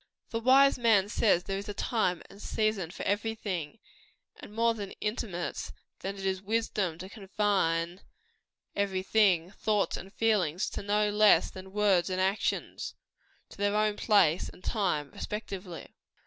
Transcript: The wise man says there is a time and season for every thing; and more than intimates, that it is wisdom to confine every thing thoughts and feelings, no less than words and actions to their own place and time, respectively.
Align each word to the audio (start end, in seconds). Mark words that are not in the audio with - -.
The 0.31 0.39
wise 0.39 0.79
man 0.79 1.09
says 1.09 1.43
there 1.43 1.59
is 1.59 1.69
a 1.69 1.75
time 1.75 2.23
and 2.27 2.41
season 2.41 2.89
for 2.89 3.03
every 3.03 3.35
thing; 3.35 3.77
and 4.37 4.51
more 4.51 4.73
than 4.73 4.93
intimates, 4.93 5.73
that 5.99 6.15
it 6.15 6.25
is 6.25 6.41
wisdom 6.41 6.97
to 6.97 7.07
confine 7.07 8.01
every 8.75 9.03
thing 9.03 9.51
thoughts 9.51 9.97
and 9.97 10.11
feelings, 10.11 10.75
no 10.75 11.11
less 11.11 11.51
than 11.51 11.71
words 11.71 12.09
and 12.09 12.19
actions 12.19 12.95
to 13.49 13.59
their 13.59 13.75
own 13.75 13.95
place 13.95 14.49
and 14.49 14.63
time, 14.63 15.11
respectively. 15.11 15.93